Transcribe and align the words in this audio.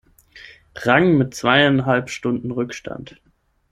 Rang 0.83 1.15
mit 1.19 1.35
zweieinhalb 1.35 2.09
Stunden 2.09 2.49
Rückstand. 2.49 3.21